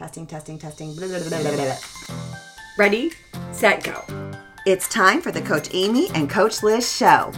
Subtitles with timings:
[0.00, 0.94] Testing, testing, testing.
[0.96, 1.76] Blah, blah, blah.
[2.78, 3.12] Ready,
[3.52, 4.02] set, go.
[4.64, 7.30] It's time for the Coach Amy and Coach Liz show.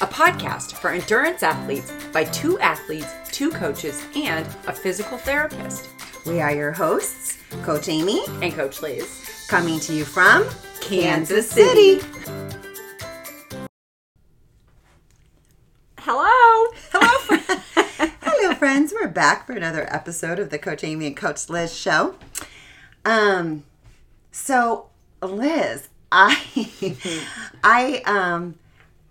[0.00, 5.90] A podcast for endurance athletes by two athletes, two coaches, and a physical therapist.
[6.26, 9.46] We are your hosts, Coach Amy, And Coach Liz.
[9.48, 10.44] coming to you from
[10.80, 12.00] Kansas City.
[12.02, 12.37] Hello.
[19.28, 22.14] Back for another episode of the Coach Amy and Coach Liz show.
[23.04, 23.62] Um,
[24.32, 24.86] so
[25.20, 26.96] Liz, I
[27.62, 28.54] I um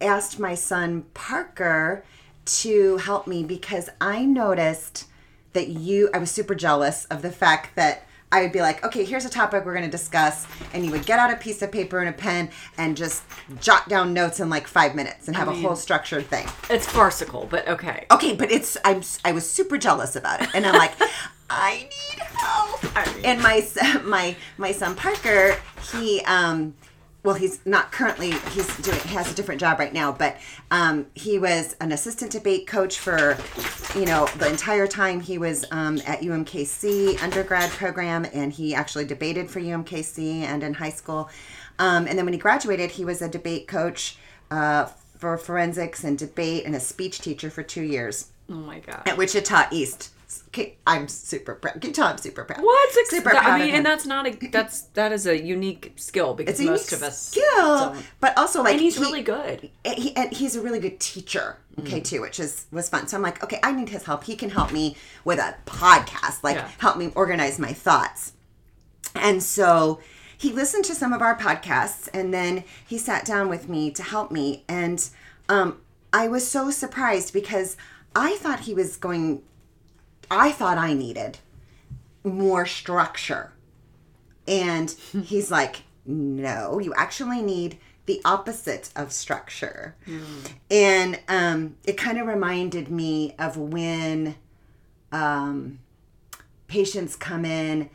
[0.01, 2.03] asked my son Parker
[2.45, 5.05] to help me because I noticed
[5.53, 9.05] that you I was super jealous of the fact that I would be like, okay,
[9.05, 10.45] here's a topic we're going to discuss.
[10.73, 13.23] And you would get out a piece of paper and a pen and just
[13.61, 17.47] jot down notes in like five minutes and have a whole structured thing It's farcical,
[17.49, 18.05] but okay.
[18.11, 20.91] okay but it's i'm i was super jealous about it and i'm like
[21.49, 23.65] i need help I mean- and my
[24.03, 25.55] my my son parker
[25.93, 26.73] he um
[27.27, 30.37] well he's not currently he's doing he has a different job right now but
[30.71, 33.37] um he was an assistant debate coach for
[33.99, 39.03] you know the entire time he was um, at umkc undergrad program and he actually
[39.03, 41.29] debated for umkc and in high school
[41.79, 44.17] um, and then when he graduated he was a debate coach
[44.49, 44.85] uh,
[45.17, 49.01] for forensics and debate and a speech teacher for two years Oh my god.
[49.05, 50.11] at Wichita East.
[50.49, 51.81] Okay, I'm super proud.
[51.81, 52.61] Can you tell I'm super proud?
[52.63, 55.39] What's ex- super that- proud I mean, and that's not a that's that is a
[55.41, 57.43] unique skill because it's most of us skill,
[57.93, 58.05] don't.
[58.19, 59.69] but also like And he's he- really good.
[59.85, 63.21] he, and he's a really good teacher okay too which is was fun so i'm
[63.21, 64.95] like okay i need his help he can help me
[65.25, 66.67] with a podcast like Yeah.
[66.79, 68.33] help me organize my thoughts
[69.13, 69.99] and so
[70.35, 74.01] he listened to some of our podcasts and then he sat down with me to
[74.01, 75.07] help me and
[75.49, 75.77] um,
[76.11, 77.77] i was so surprised because
[78.15, 79.43] i thought he was going
[80.29, 81.37] i thought i needed
[82.23, 83.51] more structure
[84.47, 84.91] and
[85.23, 89.95] he's like, no, you actually need the opposite of structure.
[90.71, 94.35] And um, it kind of reminded me of when
[95.11, 95.79] um,
[96.67, 97.89] patients come in,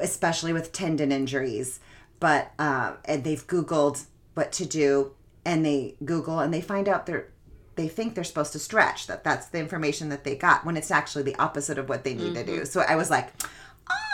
[0.00, 1.78] especially with tendon injuries,
[2.18, 5.12] but uh, and they've Googled what to do,
[5.44, 7.28] and they Google and they find out they're
[7.74, 10.90] they think they're supposed to stretch that that's the information that they got when it's
[10.90, 12.64] actually the opposite of what they need to do.
[12.64, 13.30] So i was like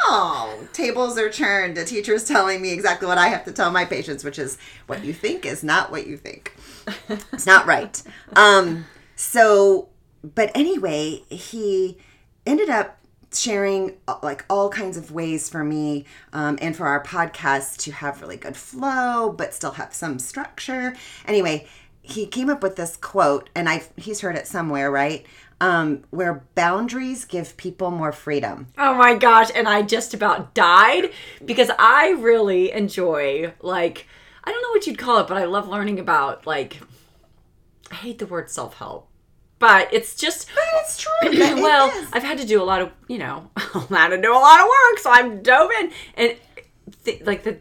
[0.07, 1.77] oh tables are turned.
[1.77, 5.05] The teacher's telling me exactly what i have to tell my patients which is what
[5.05, 6.55] you think is not what you think.
[7.33, 8.03] It's not right.
[8.37, 8.87] Um
[9.17, 9.89] so
[10.23, 11.99] but anyway he
[12.47, 12.99] ended up
[13.33, 17.93] sharing uh, like all kinds of ways for me um, and for our podcast to
[17.93, 20.95] have really good flow but still have some structure.
[21.27, 21.67] Anyway
[22.09, 25.25] he came up with this quote and i he's heard it somewhere right
[25.61, 31.11] um, where boundaries give people more freedom Oh my gosh, and I just about died
[31.45, 34.07] because I really enjoy like
[34.45, 36.79] I don't know what you'd call it, but I love learning about like
[37.91, 39.09] I hate the word self-help.
[39.59, 41.11] But it's just but it's true
[41.61, 42.09] well, is.
[42.13, 44.61] I've had to do a lot of, you know, I've had to do a lot
[44.61, 46.37] of work, so I'm dove in and
[47.05, 47.59] th- like the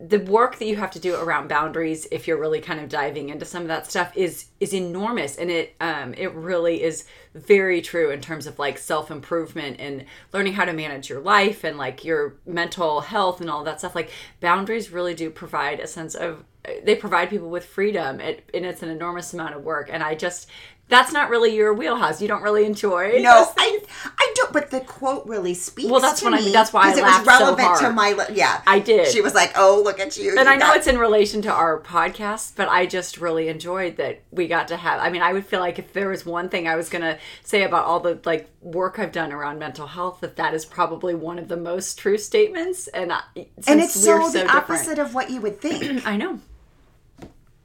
[0.00, 3.28] the work that you have to do around boundaries if you're really kind of diving
[3.28, 5.36] into some of that stuff is is enormous.
[5.36, 10.54] And it um it really is very true in terms of like self-improvement and learning
[10.54, 13.94] how to manage your life and like your mental health and all that stuff.
[13.94, 16.44] Like boundaries really do provide a sense of
[16.82, 18.20] they provide people with freedom.
[18.20, 19.90] It, and it's an enormous amount of work.
[19.92, 20.48] And i just
[20.90, 23.80] that's not really your wheelhouse you don't really enjoy no I,
[24.18, 26.52] I don't but the quote really speaks Well, that's to what I mean.
[26.52, 29.06] That's why I it was so relevant to my yeah I did.
[29.08, 31.40] she was like oh look at you and you I know got- it's in relation
[31.42, 35.00] to our podcast, but I just really enjoyed that we got to have.
[35.00, 37.18] I mean, I would feel like if there was one thing I was going to
[37.44, 41.14] say about all the like work I've done around mental health, that that is probably
[41.14, 42.88] one of the most true statements.
[42.88, 43.20] And I,
[43.66, 46.40] and it's so, we're the different- opposite of what you would think I know.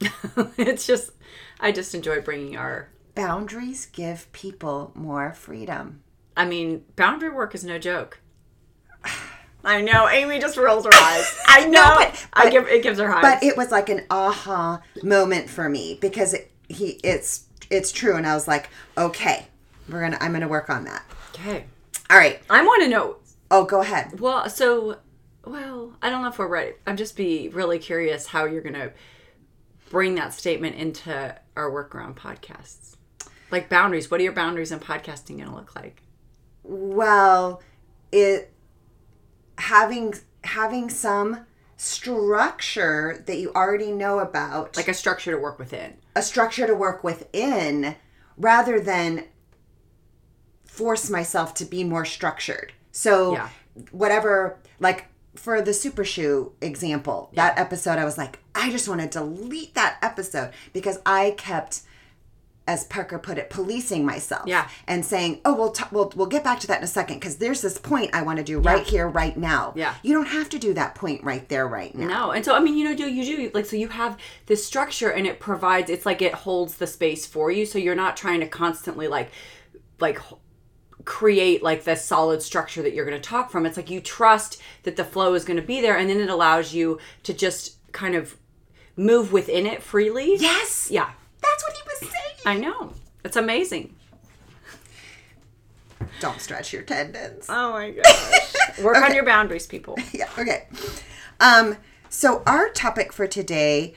[0.58, 1.10] it's just,
[1.60, 2.88] I just enjoy bringing our.
[3.16, 6.02] Boundaries give people more freedom.
[6.36, 8.20] I mean, boundary work is no joke.
[9.64, 10.08] I know.
[10.08, 11.36] Amy just rolls her eyes.
[11.48, 11.94] I know.
[11.96, 13.22] but- I give it gives her highs.
[13.22, 18.14] But it was like an aha moment for me because it, he it's it's true
[18.16, 19.48] and I was like, okay,
[19.88, 21.02] we're to I'm going to work on that.
[21.34, 21.64] okay.
[22.08, 22.40] All right.
[22.48, 23.16] I want to know
[23.50, 24.18] Oh, go ahead.
[24.20, 24.98] Well, so,
[25.44, 26.72] well, I don't know if we're ready.
[26.86, 28.90] I'm just be really curious how you're gonna
[29.90, 32.95] bring that statement into our work around podcasts,
[33.50, 34.10] like boundaries.
[34.10, 36.02] What are your boundaries in podcasting gonna look like?
[36.62, 37.62] Well,
[38.12, 38.52] it
[39.58, 40.14] having
[40.44, 41.46] having some
[41.76, 45.94] structure that you already know about, Like a structure to work within.
[46.14, 47.96] a structure to work within
[48.38, 49.24] rather than
[50.66, 52.72] force myself to be more structured.
[52.92, 53.48] So Yeah.
[53.90, 59.02] whatever like for the super shoe example that episode i was like i just want
[59.02, 61.82] to delete that episode because i kept
[62.66, 64.68] as parker put it policing myself Yeah.
[64.86, 67.36] and saying oh we'll, t- we'll we'll get back to that in a second because
[67.36, 69.94] there's this point i want to do right here right now Yeah.
[70.02, 72.60] you don't have to do that point right there right now No, and so I
[72.60, 75.90] mean, you know, do you do like so you have this structure, and it provides.
[75.90, 79.30] It's like it holds the space for you, so you're not trying to constantly like,
[80.00, 80.18] like
[81.04, 83.64] create like this solid structure that you're going to talk from.
[83.66, 86.30] It's like you trust that the flow is going to be there, and then it
[86.30, 88.36] allows you to just kind of
[88.96, 90.36] move within it freely.
[90.38, 91.10] yes Yeah,
[91.56, 92.92] that's what he was saying I know.
[93.24, 93.94] It's amazing.
[96.20, 98.54] don't stretch your tendons Oh my gosh.
[98.82, 99.96] Work on your boundaries, people.
[100.12, 100.68] yeah okay
[101.40, 101.76] um
[102.08, 103.94] so our topic for today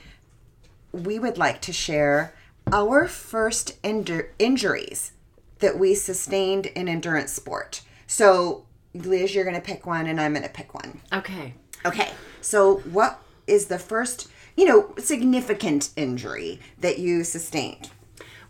[0.92, 2.34] we would like to share
[2.72, 5.12] our first injur- injuries
[5.60, 8.64] that we sustained in endurance sport so
[8.94, 11.54] liz you're gonna pick one and i'm gonna pick one Okay.
[11.86, 12.10] okay
[12.40, 14.28] so what is the first
[14.60, 17.88] you know significant injury that you sustained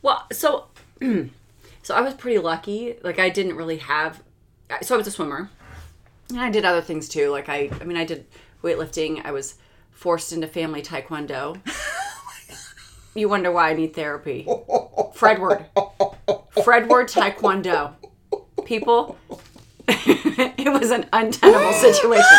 [0.03, 0.67] Well, so
[1.83, 2.97] so I was pretty lucky.
[3.05, 4.21] Like I didn't really have
[4.83, 5.51] so I was a swimmer.
[6.31, 7.31] And I did other things too.
[7.31, 8.27] Like I I mean I did
[8.65, 9.25] weightlifting.
[9.25, 9.55] I was
[9.93, 11.61] forced into family taekwondo.
[13.15, 14.45] you wonder why I need therapy.
[15.15, 15.67] Fredward.
[16.67, 17.95] Fredward taekwondo.
[18.65, 19.17] People
[19.89, 22.39] it was an untenable situation.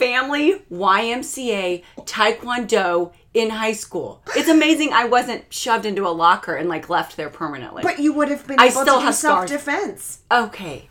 [0.00, 4.22] Family YMCA taekwondo in high school.
[4.34, 7.82] It's amazing I wasn't shoved into a locker and like left there permanently.
[7.82, 9.50] but you would have been I able still to do have scars.
[9.50, 10.88] self-defense okay.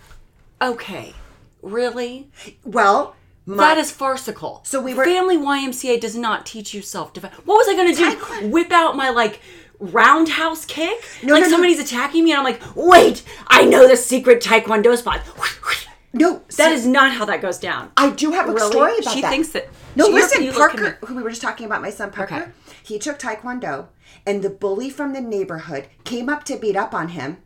[0.62, 1.14] Okay.
[1.62, 2.30] Really?
[2.64, 3.16] well
[3.46, 4.62] my, that is farcical.
[4.64, 7.34] So we were- Family YMCA does not teach you self defense.
[7.46, 8.16] What was I going to do?
[8.16, 9.42] Taekwondo- Whip out my like
[9.80, 11.04] roundhouse kick?
[11.24, 11.52] No, like no, no.
[11.52, 15.22] somebody's attacking me and I'm like, "Wait, I know the secret taekwondo spot."
[16.14, 17.92] no That is not how that goes down.
[17.98, 18.72] I do have a Really?
[18.72, 19.30] story about She that.
[19.30, 22.36] thinks that- No, she- listen, Parker, who we were just talking about, my son Parker.
[22.36, 22.46] Okay.
[22.84, 23.88] He took Taekwondo,
[24.26, 27.38] and the bully from the neighborhood came up to beat up on him.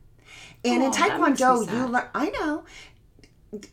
[0.64, 2.06] And in Oh, me Taekwondo, you learn.
[2.16, 2.64] I know.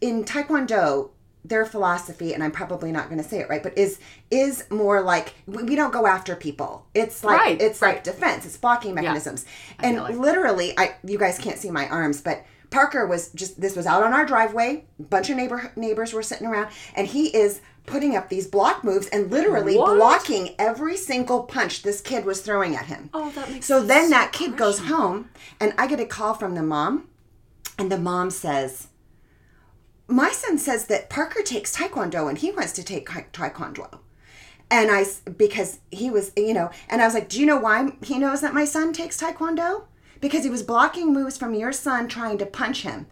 [0.01, 1.11] In Taekwondo,
[1.45, 3.99] their philosophy, and I'm probably not going to say it right, but is
[4.31, 6.85] is more like we don't go after people.
[6.95, 8.05] It's like Right, it's like right.
[8.05, 8.45] defense.
[8.45, 9.47] It's blocking mechanisms.
[9.79, 13.31] I And feel like- literally, I you guys can't see my arms, but Parker was
[13.33, 14.85] just this was out on our driveway.
[14.99, 18.85] A bunch of neighbor neighbors were sitting around, and he is putting up these block
[18.85, 19.97] moves and literally What?
[19.97, 23.11] blocking every single punch this kid was throwing at him.
[23.13, 26.35] Oh, that makes So then so that kid goes home, and I get a call
[26.35, 27.09] from the mom,
[27.79, 28.87] and the mom says,
[30.07, 33.99] "My son says that Parker takes taekwondo, and he wants to take ta- taekwondo."
[34.71, 35.05] And I
[35.37, 38.41] because he was, you know, and I was like, "Do you know why he knows
[38.43, 39.85] that my son takes taekwondo?
[40.21, 43.07] Because he was blocking moves from your son trying to punch him."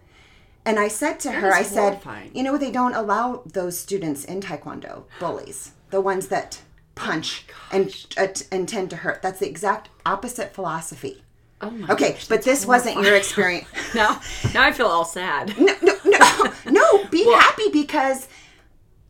[0.64, 2.30] And I said to her, is I said, horrifying.
[2.34, 6.60] "You know, they don't allow those students in taekwondo, bullies, the ones that
[6.94, 9.22] punch and uh, and tend to hurt.
[9.22, 11.22] That's the exact opposite philosophy."
[11.60, 13.66] Oh my Okay, gosh, but this wasn't your experience.
[13.94, 14.20] Now,
[14.54, 15.54] now I feel all sad.
[15.58, 17.04] No, no, no, no.
[17.10, 18.28] Be happy because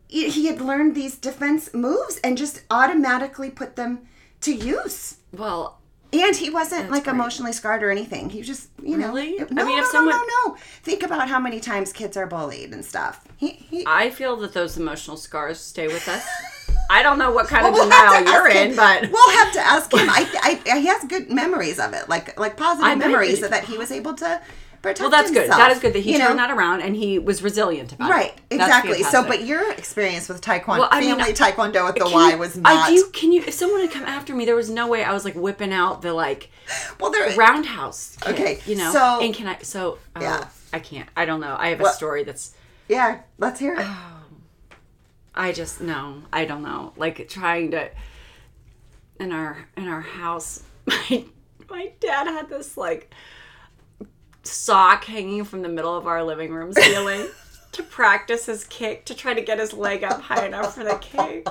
[0.07, 4.07] he had learned these defense moves and just automatically put them
[4.41, 5.17] to use.
[5.31, 5.78] Well,
[6.11, 7.13] And he wasn't like great.
[7.13, 8.29] emotionally scarred or anything.
[8.31, 9.07] He just, you know.
[9.13, 9.37] Really?
[9.51, 10.57] No, I mean, if no, someone- no, no, no.
[10.81, 13.23] Think about how many times kids are bullied and stuff.
[13.37, 16.25] He, he, I feel that those emotional scars stay with us.
[16.91, 19.59] I don't know what kind of We'll denial you're in, him- but we'll have to
[19.59, 20.09] ask him.
[20.09, 23.77] I, I, he has good memories of it, like like positive I memories that he
[23.77, 24.41] was able to
[24.81, 24.99] protect.
[25.01, 25.49] well, that's good.
[25.49, 26.47] That is good that he you turned know?
[26.47, 28.57] that around and he was resilient about Right, it.
[28.57, 29.03] That's exactly.
[29.03, 29.39] So, fantastic.
[29.39, 32.37] but your experience with taekwondo, Well, I mean, family taekwondo with the Can Y you-
[32.37, 32.89] was I not.
[32.89, 33.09] do.
[33.13, 33.41] Can you?
[33.45, 36.01] If someone had come after me, there was no way I was like whipping out
[36.01, 36.49] the like
[36.99, 37.35] well, there.
[37.35, 38.17] roundhouse.
[38.21, 38.91] kick, Okay, you know.
[38.91, 39.57] so- and can I?
[39.63, 40.47] So oh, Yeah.
[40.71, 41.09] I can't.
[41.17, 41.55] I don't know.
[41.57, 42.53] I have a Well- story that's.
[42.87, 43.79] Yeah, let's hear it.
[43.81, 44.15] Oh,
[45.35, 46.23] I just no.
[46.33, 46.93] I don't know.
[46.97, 47.89] Like trying to
[49.19, 50.63] in our in our house.
[50.87, 51.25] My
[51.69, 53.13] my dad had this like
[54.49, 57.27] sock hanging from the middle of our living room ceiling
[57.71, 60.95] to practice his kick to try to get his leg up high enough for the
[60.95, 61.47] kick.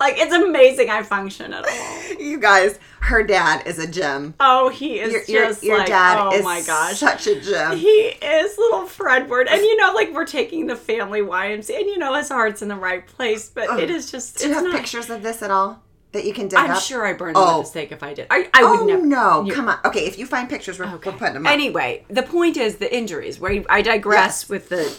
[0.00, 2.14] Like it's amazing I function at all.
[2.20, 4.34] You guys, her dad is a gem.
[4.38, 6.98] Oh, he is Your, your, just your like dad oh is my gosh.
[6.98, 7.76] such a gem.
[7.76, 11.98] He is little Fredward, and you know, like we're taking the family YMCA, and you
[11.98, 14.38] know his heart's in the right place, but oh, it is just.
[14.38, 16.70] Do you it's have not, pictures of this at all that you can dig I'm
[16.70, 16.82] up?
[16.82, 17.54] sure I burned them Oh.
[17.54, 18.26] by mistake if I did.
[18.30, 19.04] I, I would Oh never.
[19.06, 19.44] no!
[19.44, 19.78] You- Come on.
[19.84, 21.52] Okay, if you find pictures, we're, we're putting them up.
[21.52, 23.38] Anyway, the point is the injuries.
[23.38, 24.48] Where I digress Yes.
[24.48, 24.98] with the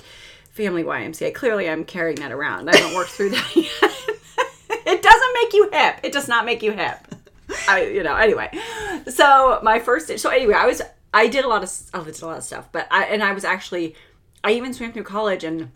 [0.51, 1.33] family YMCA.
[1.33, 2.69] Clearly, I'm carrying that around.
[2.69, 4.77] I haven't worked through that yet.
[4.85, 5.99] it doesn't make you hip.
[6.03, 6.97] It does not make you hip.
[7.67, 8.15] I, you know.
[8.15, 8.49] Anyway,
[9.07, 10.19] so my first.
[10.19, 10.81] So anyway, I was.
[11.13, 11.71] I did a lot of.
[11.93, 13.95] Oh, I did a lot of stuff, but I and I was actually.
[14.43, 15.71] I even swam through college and.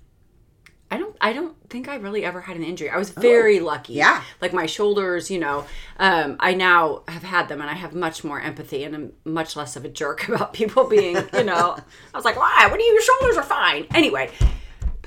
[0.93, 2.87] I don't I don't think I really ever had an injury.
[2.87, 3.93] I was very lucky.
[3.93, 4.23] Oh, yeah.
[4.41, 5.65] Like my shoulders, you know,
[5.97, 9.55] um, I now have had them and I have much more empathy and I'm much
[9.55, 11.75] less of a jerk about people being, you know,
[12.13, 12.67] I was like, why?
[12.69, 13.87] What do you, your shoulders are fine.
[13.95, 14.29] Anyway,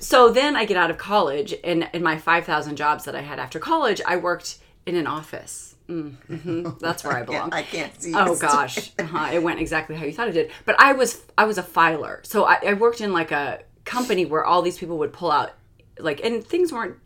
[0.01, 3.39] so then I get out of college and in my 5,000 jobs that I had
[3.39, 5.77] after college, I worked in an office.
[5.89, 7.53] Mm, mhm, that's where I belong.
[7.53, 8.13] I can't see.
[8.13, 9.31] Oh gosh, uh-huh.
[9.33, 10.51] it went exactly how you thought it did.
[10.65, 14.27] But I was I was a filer, so I, I worked in like a company
[14.27, 15.53] where all these people would pull out
[15.99, 16.97] like, and things weren't.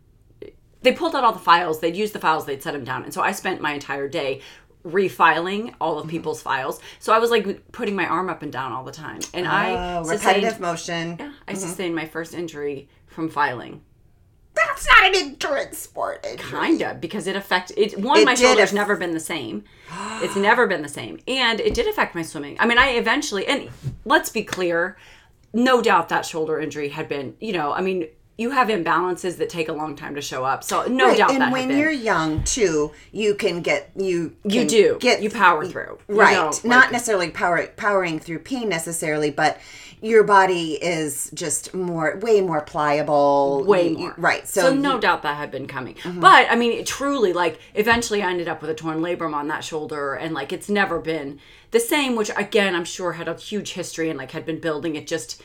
[0.83, 1.79] They pulled out all the files.
[1.79, 2.45] They'd use the files.
[2.45, 4.41] They'd set them down, and so I spent my entire day
[4.85, 6.05] refiling all Mm-hmm.
[6.05, 6.79] of people's files.
[6.99, 9.97] So I was like putting my arm up and down all the time, and I
[9.99, 11.15] Oh, sustained, repetitive motion.
[11.19, 13.81] Yeah, I sustained my first injury from filing.
[14.53, 16.25] That's not an endurance sport.
[16.29, 16.49] injury.
[16.49, 17.99] Kinda, because it affected it.
[17.99, 19.63] One, It my shoulders aff- never been the same.
[20.21, 22.57] It's never been the same, and it did affect my swimming.
[22.59, 23.69] I mean, I eventually, and
[24.03, 24.97] let's be clear,
[25.53, 27.35] no doubt that shoulder injury had been.
[27.39, 28.07] You know, I mean,
[28.37, 31.31] you have imbalances that take a long time to show up, so no Right, doubt
[31.31, 34.35] and when you're young too, you can get you.
[34.43, 36.63] you do get you power through, You right.
[36.65, 39.59] like- necessarily power powering through pain necessarily, but
[40.03, 43.63] your body is just more, way more pliable.
[43.67, 44.15] way You- you- more.
[44.17, 44.47] right.
[44.47, 44.81] So, So, you- Mm-hmm.
[44.81, 45.95] no doubt that had been coming.
[46.15, 49.47] But I mean, it truly, like, eventually I ended up with a torn labrum on
[49.49, 52.15] that shoulder, and like, it's never been the same.
[52.15, 54.95] Which again, I'm sure had a huge history and like had been building.
[54.95, 55.39] It just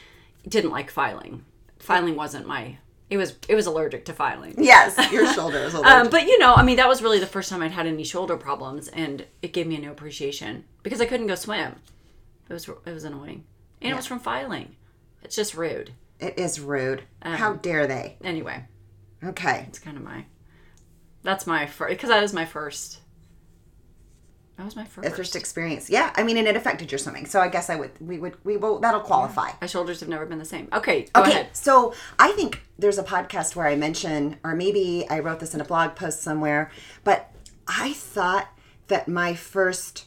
[0.49, 1.45] didn't like filing.
[1.79, 2.79] Filing wasn't my.
[3.09, 3.37] It was.
[3.49, 4.55] It was allergic to filing.
[4.59, 5.93] yes, your shoulder is a little.
[5.93, 8.03] Um, but you know, I mean, that was really the first time I'd had any
[8.03, 11.77] shoulder problems, and it gave me a new appreciation because I couldn't go swim.
[12.49, 13.45] It was it was annoying,
[13.81, 14.75] and it was from filing.
[15.23, 15.93] It's just rude.
[16.21, 17.03] it is rude.
[17.23, 18.17] Um, How dare they?
[18.25, 18.65] Anyway,
[19.25, 19.65] Okay.
[19.69, 20.25] it's kind of my
[21.23, 22.99] that's my first because that is my first
[24.57, 25.91] that was my first, first experience.
[25.91, 27.27] Yeah, I mean, and it affected your swimming.
[27.27, 29.51] So I guess I would, we would, we will, that'll qualify.
[29.61, 32.99] my shoulders have never been the same okay go Okay, ahead so I think there's
[32.99, 36.71] a podcast where I mention, or maybe I wrote this in a blog post somewhere,
[37.05, 37.31] but
[37.69, 38.49] I thought
[38.89, 40.07] that my first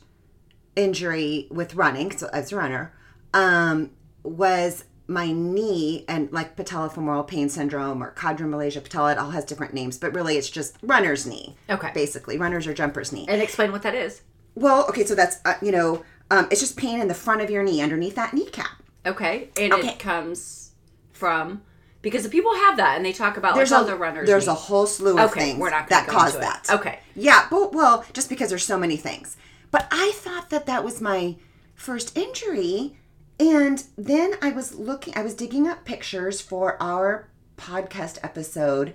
[0.76, 2.94] injury with running, so as a runner,
[3.34, 3.92] um,
[4.24, 9.14] was my knee and like patellofemoral pain syndrome or chondromalacia patella.
[9.14, 11.58] It all has different names, but really it's just runner's knee.
[11.70, 11.92] Okay.
[11.94, 13.26] Basically, runner's or jumper's knee.
[13.28, 14.22] and explain what that is
[14.56, 17.50] Well, okay, so that's, uh, you know, um, it's just pain in the front of
[17.50, 18.72] your knee underneath that kneecap.
[19.06, 19.90] okay and Okay.
[19.90, 20.72] it comes
[21.14, 21.62] from
[22.02, 24.46] because the people have that and they talk about There's like a other runners There's
[24.48, 24.52] knee.
[24.52, 26.66] a whole slew of Okay, things we're not that cause that.
[26.70, 27.00] Okay.
[27.16, 29.38] Yeah, but well, just because there's so many things.
[29.72, 31.36] But I thought that that was my
[31.76, 32.98] first injury,
[33.40, 35.14] and then I was looking.
[35.18, 37.28] I was digging up pictures for our
[37.58, 38.94] podcast episode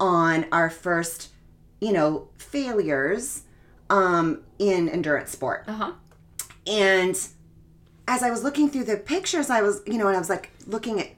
[0.00, 1.30] on our first,
[1.80, 3.42] you know, failures
[3.90, 5.64] um, in endurance sport.
[5.66, 5.92] uh-huh
[6.66, 7.16] And
[8.06, 10.50] as I was looking through the pictures, I was, you know, and I was like
[10.66, 11.10] looking at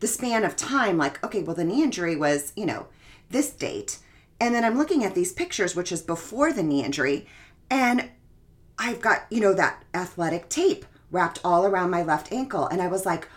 [0.00, 2.86] the span of time, like, okay, well, the knee injury was, you know,
[3.30, 3.98] this date.
[4.40, 7.26] And then I'm looking at these pictures, which is before the knee injury,
[7.70, 8.10] and
[8.78, 12.66] I've got, you know, that athletic tape wrapped all around my left ankle.
[12.66, 13.28] And I was like,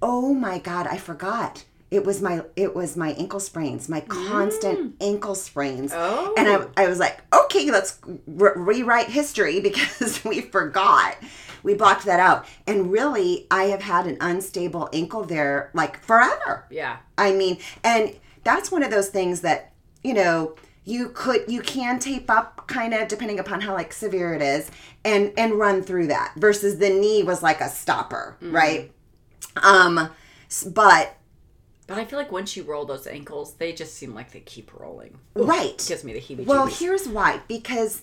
[0.00, 1.64] oh my God, I forgot.
[1.92, 5.92] It was my it was my ankle sprains, my constant ankle sprains.
[5.94, 6.32] Oh.
[6.38, 11.16] And I, I was like, okay, let's re- rewrite history because we forgot.
[11.62, 12.46] We blocked that out.
[12.66, 16.66] And really, I have had an unstable ankle there like forever.
[16.70, 19.72] yeah I mean, and that's one of those things that,
[20.02, 24.32] you know, you could you can tape up kind of depending upon how like severe
[24.34, 24.70] it is
[25.04, 28.90] and and run through that versus the knee was like a stopper, right?
[29.62, 30.08] Um
[30.74, 31.16] but
[31.86, 34.72] but i feel like once you roll those ankles they just seem like they keep
[34.78, 35.84] rolling right.
[35.88, 38.02] gives me the heebie Well, here's why because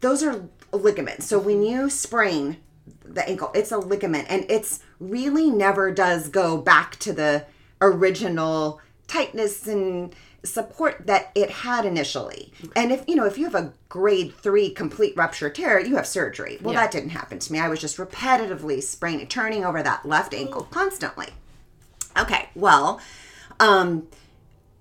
[0.00, 1.26] those are ligaments.
[1.26, 2.58] So when you sprain
[3.02, 7.46] the ankle, it's a ligament and it's really never does go back to the
[7.80, 12.52] original tightness and support that it had initially.
[12.76, 16.06] And if you know, if you have a grade 3 complete rupture tear, you have
[16.06, 16.58] surgery.
[16.60, 16.82] Well, Yeah.
[16.82, 17.58] that didn't happen to me.
[17.58, 21.28] I was just repetitively spraining turning over that left ankle constantly.
[22.18, 23.00] Okay, well,
[23.60, 24.06] um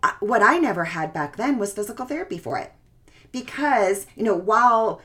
[0.04, 2.72] I- what I never had back then was physical therapy for it.
[3.32, 5.01] Because, you know, while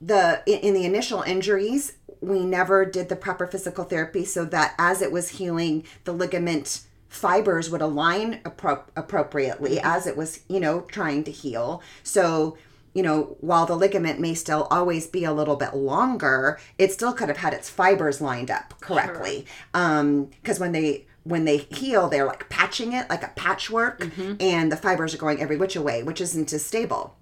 [0.00, 4.74] the in in the initial injuries, we never did the proper physical therapy so that
[4.78, 10.60] as it was healing, the ligament fibers would align appro- appropriately as it was, you
[10.60, 11.80] know, trying to heal.
[12.02, 12.58] So,
[12.96, 17.12] you know, while the ligament may still always be a little bit longer, it still
[17.12, 19.44] could have had its fibers lined up correctly.
[19.74, 24.00] Um, because when they when they heal, they're like patching it like a patchwork,
[24.40, 27.14] and the fibers are going every which way, which isn't as stable.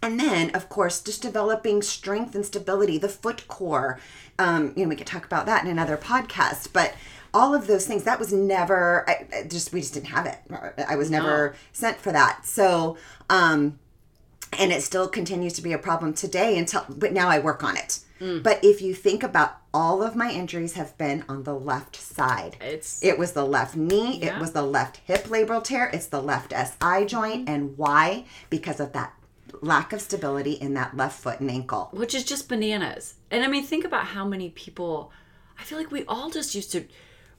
[0.00, 3.98] And then, of course, just developing strength and stability, the foot core.
[4.38, 6.94] Um, you know, we could talk about that in another podcast, but
[7.34, 10.38] all of those things that was never I, I just we just didn't have it
[10.88, 12.96] i was never sent for that so
[13.28, 13.78] um
[14.58, 17.76] and it still continues to be a problem today until but now i work on
[17.76, 18.42] it Mm.
[18.42, 22.56] but if you think about all of my injuries have been on the left side
[22.60, 24.34] It's it was the left knee Yeah.
[24.36, 28.80] it was the left hip labral tear it's the left si joint and why because
[28.80, 29.14] of that
[29.60, 33.14] lack of stability in that left foot and ankle which is just bananas.
[33.30, 35.12] And I mean, think about how many people.
[35.56, 36.84] I feel like we all just used to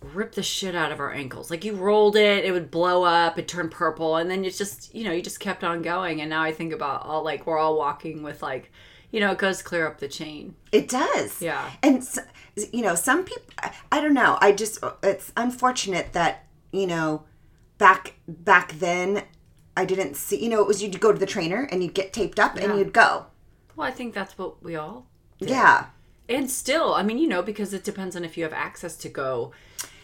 [0.01, 1.51] rip the shit out of our ankles.
[1.51, 4.94] Like you rolled it, it would blow up, it turned purple, and then you just,
[4.96, 6.22] you know, you just kept on going.
[6.22, 8.72] And now I think about all like we're all walking with like,
[9.12, 10.56] you know, it goes clear up the chain.
[10.72, 11.41] It does.
[11.41, 11.70] Yeah.
[11.84, 12.20] And s-
[12.72, 14.38] you know, some people I- I don't know.
[14.41, 17.25] I just uh, it's unfortunate that, you know,
[17.77, 19.24] back back then
[19.75, 22.13] I didn't see, you know, it was you'd go to the trainer and you'd get
[22.13, 23.25] taped up and you'd go.
[23.75, 25.08] Well, I think that's what we all.
[25.39, 25.86] Yeah.
[26.29, 29.09] And still, I mean, you know, because it depends on if you have access to
[29.09, 29.51] go,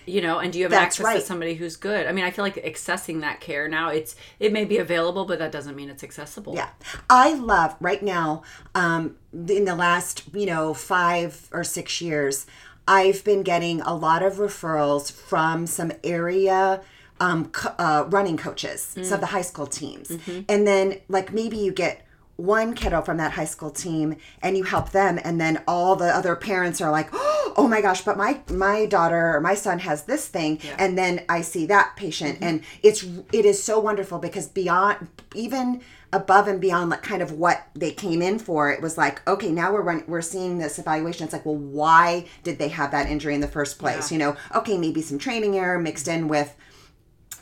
[0.07, 1.19] you know, and do you have That's access right.
[1.19, 2.07] to somebody who's good?
[2.07, 5.39] I mean, I feel like accessing that care now, it's it may be available, but
[5.39, 6.55] that doesn't mean it's accessible.
[6.55, 6.69] Yeah.
[7.09, 12.45] I love right now, um, in the last, you know, five or six years,
[12.87, 16.81] I've been getting a lot of referrals from some area
[17.19, 20.11] um, co- uh, running coaches, some of the high school teams.
[20.49, 22.04] And then, like, maybe you get
[22.37, 26.15] one kiddo from that high school team and you help them and then all the
[26.15, 30.03] other parents are like oh my gosh but my my daughter or my son has
[30.03, 32.35] this thing and then i see that patient.
[32.35, 32.43] Mm-hmm.
[32.43, 35.81] And it's it is so wonderful because beyond even
[36.13, 39.51] above and beyond like kind of what they came in for it was like okay
[39.51, 41.23] now we're running we're seeing this evaluation.
[41.23, 44.11] It's like well why did they have that injury in the first place?
[44.11, 46.55] You know okay maybe some training error mixed in with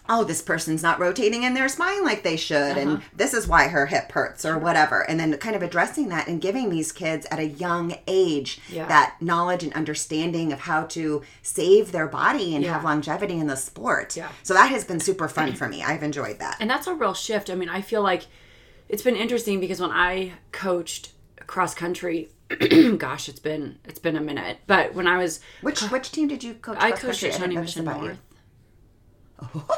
[0.09, 3.07] oh, this person's not rotating in their spine like they should, and uh-huh.
[3.15, 5.01] this is why her hip hurts or whatever.
[5.01, 8.85] And then kind of addressing that and giving these kids at a young age Yeah.
[8.87, 13.55] that knowledge and understanding of how to save their body and have longevity in the
[13.55, 14.17] sport.
[14.17, 14.29] Yeah.
[14.43, 15.81] So that has been super fun for me.
[15.83, 16.57] I've enjoyed that.
[16.59, 17.49] And that's a real shift.
[17.49, 18.23] I mean, I feel like
[18.89, 21.13] it's been interesting because when I coached
[21.47, 22.29] cross country,
[22.97, 24.57] gosh, it's been it's been a minute.
[24.67, 26.77] But when I was Which which team did you coach?
[26.79, 27.85] I coached at Shawnee didn't know this Mission.
[27.85, 28.17] North.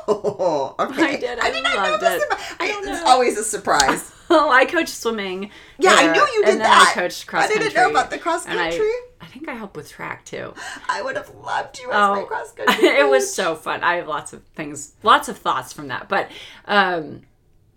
[0.07, 1.03] Oh, okay.
[1.03, 1.39] I did.
[1.39, 2.29] I did not know this it.
[2.59, 3.07] I don't It's know.
[3.07, 4.11] always a surprise.
[4.27, 5.51] Oh, I coached swimming.
[5.77, 6.87] Yeah, I knew you did and then that.
[6.97, 7.57] I coached cross country.
[7.63, 8.89] I didn't know about the cross I- country.
[9.21, 10.55] I, think I helped with track too.
[10.89, 12.87] I would have loved you as my Oh, cross country.
[12.87, 13.83] it was so fun.
[13.83, 16.09] I have lots of things, lots of thoughts from that.
[16.09, 16.31] But
[16.65, 17.21] um,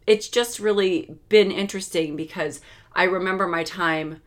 [0.07, 2.63] it's just really been interesting because
[2.95, 4.23] I remember my time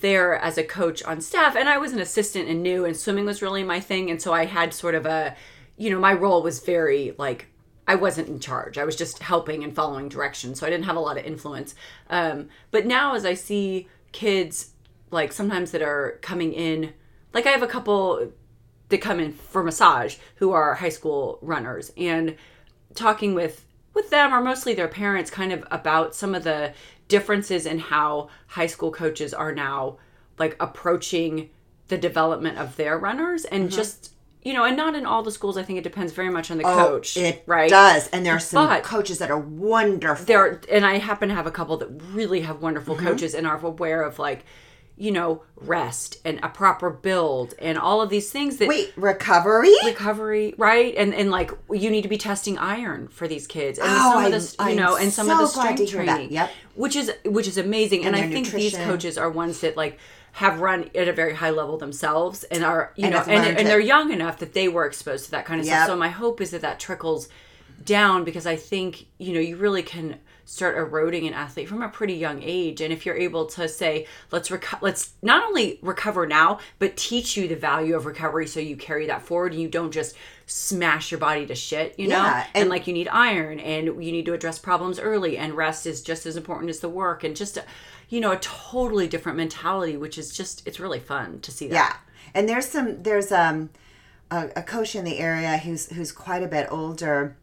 [0.00, 3.26] there as a coach on staff, and I was an assistant and new, and swimming
[3.26, 4.08] was really my thing.
[4.08, 5.34] And so I had sort of a,
[5.76, 7.48] you know, my role was very like
[7.88, 8.78] I wasn't in charge.
[8.78, 10.58] I was just helping and following directions.
[10.58, 11.74] So I didn't have a lot of influence.
[12.10, 14.72] Um, but now as I see kids
[15.10, 16.92] like sometimes that are coming in,
[17.32, 18.32] like I have a couple
[18.88, 22.36] that come in for massage who are high school runners and
[22.94, 26.72] talking with with them or mostly their parents kind of about some of the
[27.08, 29.96] differences in how high school coaches are now
[30.38, 31.48] like approaching
[31.88, 34.12] the development of their runners and just
[34.46, 36.58] you know and not in all the schools i think it depends very much on
[36.58, 37.68] the oh, coach Oh, It right?
[37.68, 40.24] does, and there are some But- coaches that are wonderful.
[40.24, 43.06] there and i happen to have a couple that really have wonderful mm-hmm.
[43.06, 44.44] coaches and are aware of like
[44.98, 49.74] you know rest and a proper build and all of these things that Wait, recovery?
[49.84, 53.88] recovery right and and like you need to be testing iron for these kids and
[53.90, 56.04] Oh, some I- of this you I'm know and some of the strength to hear
[56.06, 56.14] that.
[56.14, 56.50] training Yep.
[56.76, 59.98] which is which is amazing and, And i think these coaches are ones that like
[60.32, 63.66] have run at a very high level themselves and are you And know and, and
[63.68, 65.74] they're young enough that they were exposed to that kind of Yep.
[65.76, 67.28] stuff so my hope is that that trickles
[67.84, 71.88] down because i think you know you really can start eroding an athlete from a
[71.88, 72.80] pretty young age.
[72.80, 77.36] And if you're able to say let's reco- let's not only recover now but teach
[77.36, 80.14] you the value of recovery so you carry that forward and you don't just
[80.46, 82.22] smash your body to shit you know?
[82.22, 85.54] Yeah, and, and- like you need iron and you need to address problems early and
[85.54, 87.64] rest is just as important as the work and just a,
[88.08, 91.74] you know a totally different mentality which is just it's really fun to see that.
[91.74, 91.96] Yeah,
[92.34, 93.70] and there's some there's um
[94.30, 97.36] a, a coach in the area who's who's quite a bit older,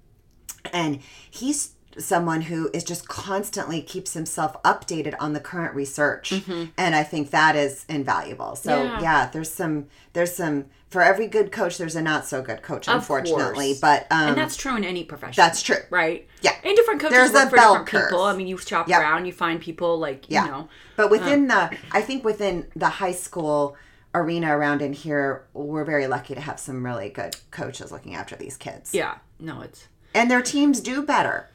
[0.72, 6.32] and he's someone who is just constantly keeps himself updated on the current research
[6.78, 8.94] and i think that is invaluable so Mm-hmm.
[8.96, 9.02] Yeah.
[9.02, 12.88] yeah, there's some there's some for every good coach there's a not so good coach
[12.88, 13.80] Of unfortunately course.
[13.80, 16.56] but um and that's true in any profession that's true right Yeah.
[16.64, 19.02] and different coaches There's work a for different people i mean you shop Yep.
[19.02, 20.46] around you find people like Yeah.
[20.46, 23.76] you know But within the, I think within the high school
[24.16, 28.36] arena around in here, we're very lucky to have some really good coaches looking after
[28.36, 28.94] these kids.
[28.94, 31.50] yeah no it's And their teams do better.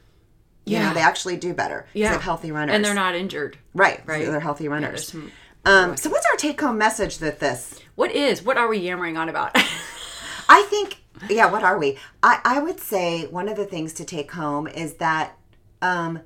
[0.69, 0.87] You Yeah.
[0.89, 1.79] know, they actually do better.
[1.81, 2.75] 'cause They yeah have healthy runners.
[2.75, 4.01] and they're not injured right.
[4.05, 4.25] right.
[4.25, 5.07] They're healthy runners.
[5.09, 5.31] some-
[5.65, 7.79] um, so what's our take home message that this?
[7.95, 9.51] what is what are we yammering on about
[10.51, 10.97] I think,
[11.29, 11.97] yeah, what are we?
[12.23, 15.37] I, I would say one of the things to take home is that
[15.81, 16.21] um,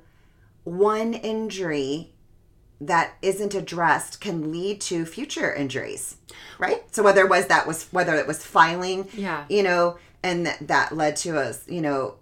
[0.64, 2.14] one injury
[2.80, 6.16] that isn't addressed can lead to future injuries,
[6.58, 6.82] right?
[6.94, 9.44] So whether it was that was whether it was filing, Yeah.
[9.48, 12.14] you know, and that, that led to us, you know,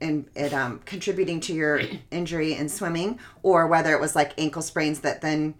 [0.00, 1.80] and it um contributing to your
[2.10, 5.54] injury in swimming, or whether it was like ankle sprains that then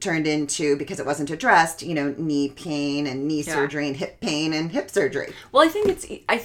[0.00, 3.54] turned into because it wasn't addressed, you know, knee pain and knee Yeah.
[3.54, 5.32] surgery and hip pain and hip surgery.
[5.52, 6.42] Well, I think it's I.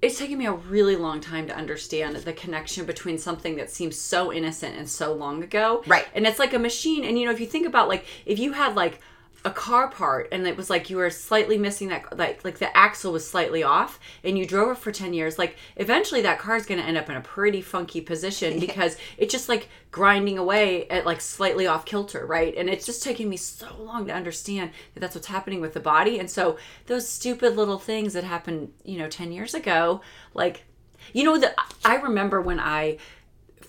[0.00, 3.98] It's taken me a really long time to understand the connection between something that seems
[3.98, 6.06] so innocent and so long ago, Right.
[6.14, 7.04] And it's like a machine.
[7.04, 9.00] And you know, if you think about like if you had like
[9.44, 12.76] a car part and it was like you were slightly missing that like like the
[12.76, 16.56] axle was slightly off and you drove it for 10 years like eventually that car
[16.56, 20.38] is going to end up in a pretty funky position because it's just like grinding
[20.38, 22.56] away at like slightly off kilter right?
[22.56, 25.80] And it's just taking me so long to understand that that's what's happening with the
[25.80, 26.18] body.
[26.18, 30.00] And so those stupid little things that happened you know 10 years ago
[30.34, 30.64] like
[31.12, 32.96] you know that i remember when i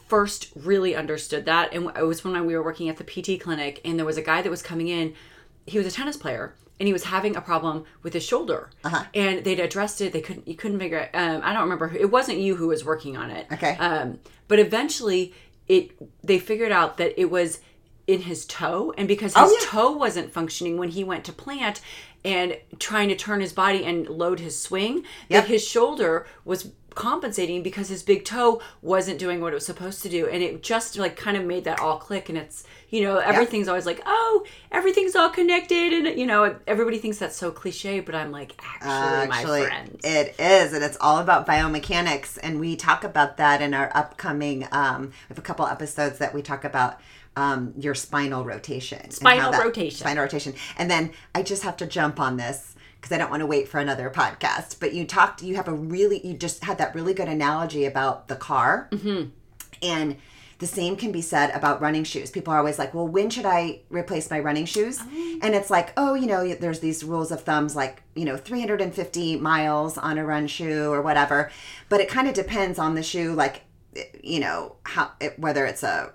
[0.08, 3.80] first really understood that and it was when we were working at the pt clinic
[3.86, 5.14] and there was a guy that was coming in
[5.70, 9.04] he was a tennis player and he was having a problem with his shoulder Uh-huh.
[9.14, 11.98] and they'd addressed it they couldn't you couldn't figure it um, i don't remember who,
[11.98, 13.76] it wasn't you who was working on it Okay.
[13.78, 15.34] um, but eventually
[15.68, 15.92] it
[16.24, 17.60] they figured out that it was
[18.08, 19.66] in his toe and because his Oh, yeah.
[19.68, 21.80] toe wasn't functioning when he went to plant
[22.26, 25.44] and trying to turn his body and load his swing Yep.
[25.44, 30.02] that his shoulder was compensating because his big toe wasn't doing what it was supposed
[30.04, 30.28] to do.
[30.28, 32.30] And it just like kind of made that all click.
[32.30, 35.94] And it's you know everything's always like oh everything's all connected.
[35.94, 38.90] And you know everybody thinks that's so cliche but i'm like actually,
[39.38, 40.02] Actually, my friends.
[40.04, 44.68] it is, and it's all about biomechanics, and we talk about that in our upcoming.
[44.72, 47.00] Um, we have a couple episodes that we talk about
[47.36, 50.00] um, your spinal rotation, Spinal that- rotation.
[50.00, 53.42] spinal rotation, and then I just have to jump on this because I don't want
[53.42, 54.80] to wait for another podcast.
[54.80, 58.28] But you talked, you have a really, you just had that really good analogy about
[58.28, 59.30] the car, Mm-hmm.
[59.82, 60.18] and
[60.60, 62.30] the same can be said about running shoes.
[62.30, 65.00] People are always like, well, when should I replace my running shoes?
[65.02, 65.40] Oh.
[65.42, 69.38] And it's like, oh, you know, there's these rules of thumbs like, you know, 350
[69.38, 71.50] miles on a run shoe or whatever.
[71.88, 73.62] But it kind of depends on the shoe, like,
[74.22, 76.12] you know, how, it, whether it's a,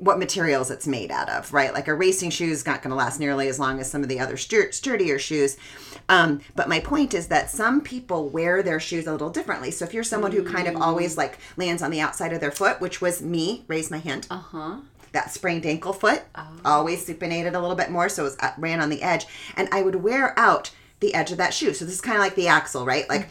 [0.00, 1.72] what materials it's made out of, right?
[1.72, 4.08] Like a racing shoe is not going to last nearly as long as some of
[4.08, 5.56] the other sturdier shoes.
[6.08, 9.70] Um, but my point is that some people wear their shoes a little differently.
[9.70, 12.50] So if you're someone who kind of always like lands on the outside of their
[12.50, 14.78] foot, which was me, raise my hand, uh-huh
[15.12, 16.22] that sprained ankle foot,
[16.64, 19.68] always supinated a little bit more, so it was, uh, ran on the edge, and
[19.70, 21.72] I would wear out the edge of that shoe.
[21.72, 23.08] So this is kind of like the axle, right?
[23.08, 23.28] Like,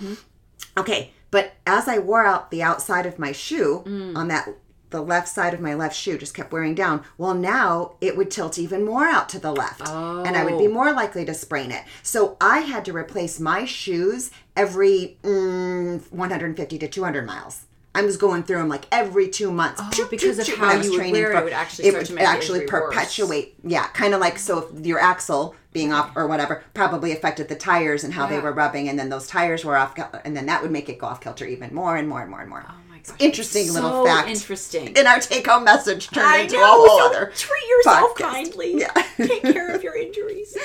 [0.78, 3.84] okay, but as I wore out the outside of my shoe
[4.16, 4.48] on that
[4.94, 7.04] the left side of my left shoe just kept wearing down.
[7.18, 10.68] Well, now it would tilt even more out to the left, and I would be
[10.68, 11.84] more likely to sprain it.
[12.04, 17.66] So I had to replace my shoes every mm, 150 to 200 miles.
[17.96, 19.82] I was going through them like every two months.
[19.82, 22.06] Choop, because choop, of choop, how you would wear it, for- it would actually start
[22.06, 22.94] to make actually injury worse.
[22.96, 23.56] perpetuate.
[23.64, 27.56] Yeah, kind of like so if your axle being off or whatever probably affected the
[27.56, 30.62] tires and how they were rubbing, and then those tires were off, and then that
[30.62, 32.64] would make it go off kilter even more and more and more and more.
[32.68, 34.30] oh Interesting so little fact.
[34.30, 37.32] interesting In our take-home message turned I into know, a whole so other.
[37.36, 38.18] treat yourself podcast.
[38.32, 38.94] kindly Yeah.
[39.18, 40.58] take care of your injuries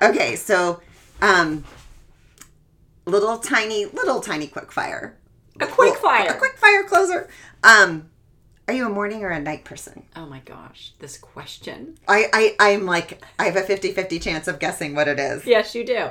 [0.00, 0.80] Okay, so
[1.20, 1.64] um,
[3.06, 5.16] little tiny, little tiny quick fire.
[5.60, 7.28] a quick fire A quick fire closer.
[7.64, 8.08] Um,
[8.68, 10.04] are you a morning or a night person?
[10.14, 14.46] oh my gosh this question I, I, I'm like, I have a 50 50 chance
[14.46, 15.44] of guessing what it is.
[15.46, 16.08] Yes, you do.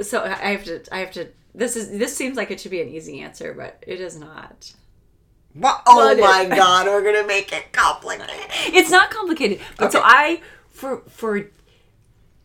[0.00, 0.82] So I have to.
[0.92, 1.28] I have to.
[1.56, 1.90] This is.
[1.98, 4.72] This seems like it should be an easy answer, but it is not.
[5.54, 5.82] What?
[5.86, 8.28] Oh What my is- god, we're gonna make it complicated.
[8.66, 9.60] It's not complicated.
[9.78, 11.50] But so I, for for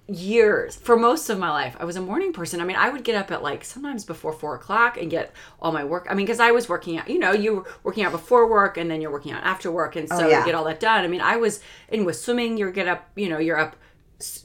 [0.08, 2.60] years, for most of my life, I was a morning person.
[2.60, 5.72] I mean, I would get up at like sometimes before four o'clock and get all
[5.72, 6.08] my work.
[6.10, 7.10] I mean, because I was working out.
[7.10, 9.96] You know, you were working out before work, and then you're working out after work,
[9.96, 10.40] and oh, so Oh, yeah.
[10.40, 11.04] to get all that done.
[11.04, 13.10] I mean, I was and with swimming, you're get up.
[13.16, 13.76] You know, you're up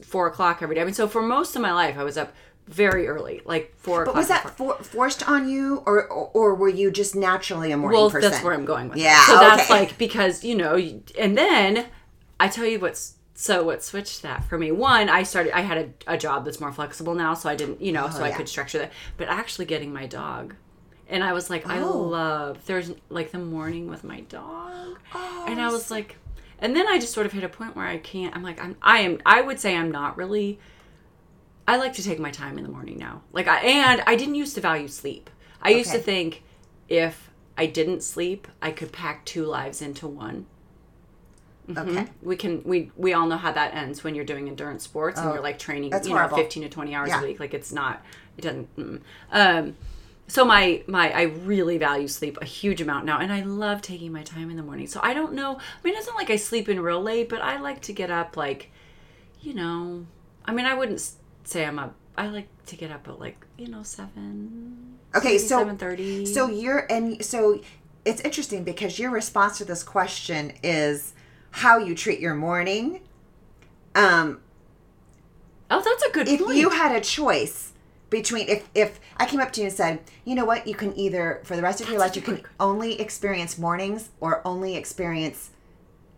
[0.05, 0.81] four o'clock every day.
[0.81, 2.33] I mean, so for most of my life, I was up
[2.66, 6.68] very early, like four But was that for, forced on you, or, or or were
[6.68, 8.31] you just naturally a morning well person?
[8.31, 9.26] that's where i'm going with Yeah, it.
[9.26, 10.74] so that's like because you know
[11.18, 11.87] and then
[12.40, 15.79] i tell you what's so what switched that for me one i started i had
[16.09, 18.31] a, a job that's more flexible now so i didn't you know oh, so i
[18.33, 20.55] Oh, could structure that but actually getting my dog
[21.09, 21.98] and i was like i Oh.
[22.00, 26.16] love there's like the morning with my dog Oh, and i was like
[26.59, 28.74] and then i just sort of hit a point where i can't i'm like i'm
[28.83, 30.59] i am i would say i'm not really
[31.68, 33.22] I like to take my time in the morning now.
[33.33, 35.31] Like I and I didn't used to value sleep.
[35.61, 36.42] I used to think
[36.88, 40.46] if I didn't sleep, I could pack two lives into one.
[41.76, 42.07] Okay.
[42.22, 45.33] we can we we all know how that ends when you're doing endurance sports and
[45.35, 47.20] you're like training Oh, you know 15 to 20 hours Yeah.
[47.20, 48.02] a week like it's not
[48.38, 49.00] it doesn't mm.
[49.33, 49.76] um
[50.29, 54.12] so my my i really value sleep a huge amount now and i love taking
[54.12, 56.37] my time in the morning so i don't know i mean it's not like i
[56.37, 58.70] sleep in real late but i like to get up like
[59.40, 60.07] you know
[60.44, 61.05] i mean i wouldn't
[61.46, 65.64] say i'm up i like to get up at like you know 7 Okay, so
[65.64, 67.61] 7.30 So you're and so
[68.04, 71.14] it's interesting because your response to this question is
[71.50, 73.00] how you treat your morning.
[73.94, 74.40] Um,
[75.70, 77.72] oh that's a good if point you had a choice
[78.11, 80.96] between if if I came up to you and said, you know what, you can
[80.98, 85.50] either for the rest of your life you can only experience mornings or only experience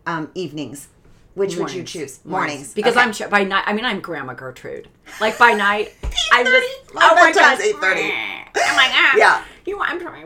[0.05, 0.89] um, evenings.
[1.35, 2.19] Which would you choose?
[2.25, 3.03] Mornings, because Okay.
[3.05, 3.63] I'm ch- by night.
[3.65, 4.89] I mean, I'm Grandma Gertrude.
[5.21, 5.93] Like by night,
[6.31, 6.67] I'm just.
[6.95, 7.57] Oh my god!
[7.59, 8.11] bedtime's 8:30.
[8.55, 9.17] Oh my god!
[9.17, 9.43] Yeah.
[9.69, 10.05] You to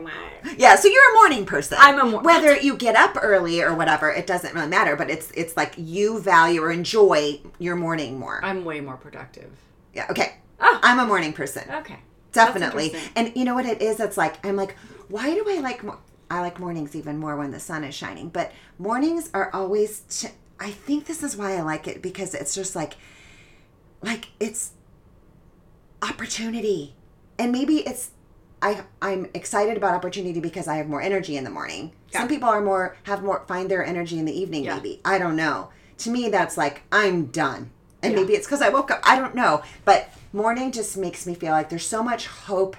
[0.56, 1.76] Yeah, so you're a morning person.
[1.78, 4.96] I'm a mor- whether you get up early or whatever, it doesn't really matter.
[4.96, 8.42] But it's it's like you value or enjoy your morning more.
[8.42, 9.50] I'm way more productive.
[9.92, 10.36] yeah, okay.
[10.60, 10.80] Oh.
[10.82, 11.98] I'm a morning person, Okay.
[12.32, 12.96] definitely.
[13.16, 14.00] And you know what it is?
[14.00, 14.76] It's like I'm like,
[15.08, 15.84] why do I like?
[15.84, 15.98] Mo-
[16.30, 18.30] I like mornings even more when the sun is shining.
[18.30, 20.02] But mornings are always.
[20.08, 22.94] Ch- I think this is why I like it because it's just like,
[24.02, 24.72] like it's
[26.02, 26.94] opportunity,
[27.38, 28.10] and maybe it's.
[28.62, 31.92] I, I'm excited about opportunity because I have more energy in the morning.
[32.12, 34.64] Some people are more have more find their energy in the evening.
[34.64, 34.76] Yeah.
[34.76, 35.68] Maybe I don't know.
[35.98, 37.70] To me, that's like I'm done,
[38.02, 38.20] and Yeah.
[38.20, 39.00] maybe it's because I woke up.
[39.04, 42.76] I don't know, but morning just makes me feel like there's so much hope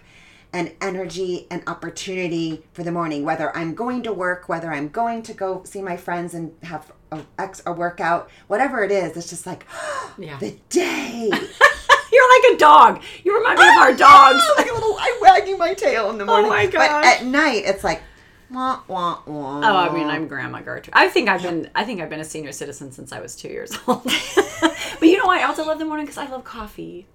[0.51, 3.23] and energy and opportunity for the morning.
[3.23, 6.91] Whether I'm going to work, whether I'm going to go see my friends and have
[7.19, 9.65] a, ex, a workout, whatever it is, it's just like
[10.17, 10.38] Yeah.
[10.39, 11.30] the day.
[12.12, 13.01] You're like a dog.
[13.23, 14.41] You remind me of our dogs.
[14.58, 16.45] like a little, I'm wagging my tail in the oh morning.
[16.47, 18.01] Oh my But at night, it's like,
[18.49, 19.60] wah, wah, wah.
[19.60, 20.93] Oh, I mean, I'm Grandma Gertrude.
[20.93, 21.69] I think I've been.
[21.75, 24.04] I think I've been a senior citizen since I was two years old.
[24.04, 27.08] but you know, why I also love the morning because I love coffee.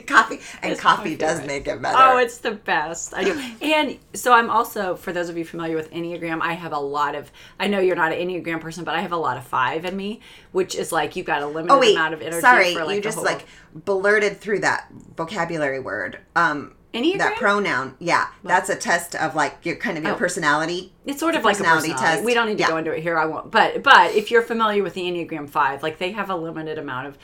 [0.06, 1.96] coffee and It's coffee does make it better.
[1.98, 3.14] Oh, it's the best.
[3.14, 3.40] I do.
[3.62, 7.14] And so I'm also, for those of you familiar with Enneagram, I have a lot
[7.14, 7.30] of,
[7.60, 9.96] I know you're not an Enneagram person, but I have a lot of five in
[9.96, 10.20] me,
[10.52, 12.40] which is like you've got a limited oh wait, amount of energy.
[12.40, 16.18] sorry, for like you just whole- like blurted through that vocabulary word.
[16.34, 17.18] Um, Enneagram?
[17.18, 17.94] that pronoun.
[17.98, 20.16] Yeah, that's a test of like your kind of your Oh.
[20.16, 20.94] personality.
[21.04, 22.24] It's sort of It's like a personality test.
[22.24, 22.68] We don't need to Yeah.
[22.70, 23.18] go into it here.
[23.18, 23.50] I won't.
[23.50, 27.08] But but if you're familiar with the Enneagram Five, like they have a limited amount
[27.08, 27.18] of,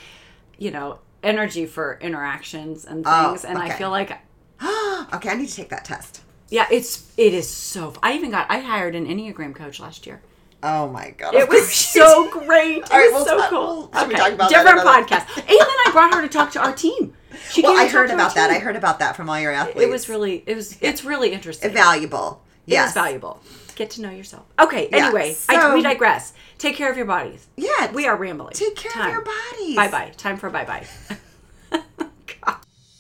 [0.59, 3.45] you know, energy for interactions and Oh, things.
[3.45, 4.11] and I feel like,
[4.63, 6.23] okay, I need to take that test.
[6.51, 7.95] yeah, it's it is so.
[8.03, 10.21] I even got I hired an Enneagram coach last year.
[10.65, 12.79] Oh my god, It was so great.
[12.85, 13.91] It All right, was we'll so talk- cool.
[13.93, 15.27] we'll- should we talk about different podcast.
[15.37, 17.15] and then I brought her to talk to our team.
[17.51, 18.51] She Well, I heard about that.
[18.51, 19.81] I heard about that from all your athletes.
[19.81, 21.73] It was really it was it's really interesting.
[21.73, 22.43] valuable.
[22.67, 23.43] It Yes, valuable.
[23.77, 24.45] Get to know yourself.
[24.61, 24.89] Okay.
[24.91, 26.33] Yeah, Anyway, I, so- we digress.
[26.59, 27.47] Take care of your bodies.
[27.57, 28.55] Yeah, We are rambling.
[28.55, 29.07] Take care Time.
[29.09, 29.77] of your bodies.
[29.77, 30.13] Bye bye.
[30.17, 30.87] Time for bye bye.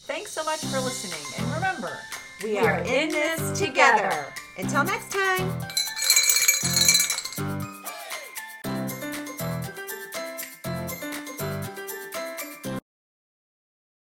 [0.04, 1.24] Thanks so much for listening.
[1.38, 1.96] And remember,
[2.42, 4.26] we, We are in this together.
[4.58, 5.50] Until next time.